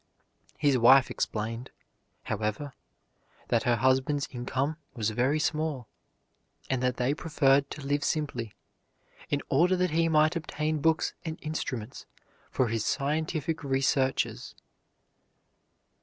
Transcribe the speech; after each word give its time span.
His 0.57 0.79
wife 0.79 1.11
explained, 1.11 1.69
however, 2.23 2.73
that 3.49 3.65
her 3.65 3.75
husband's 3.75 4.27
income 4.31 4.77
was 4.95 5.11
very 5.11 5.37
small, 5.37 5.87
and 6.71 6.81
that 6.81 6.97
they 6.97 7.13
preferred 7.13 7.69
to 7.69 7.85
live 7.85 8.03
simply 8.03 8.55
in 9.29 9.43
order 9.49 9.75
that 9.77 9.91
he 9.91 10.09
might 10.09 10.35
obtain 10.35 10.81
books 10.81 11.13
and 11.23 11.37
instruments 11.43 12.07
for 12.49 12.69
his 12.69 12.83
scientific 12.83 13.63
researches. 13.63 14.55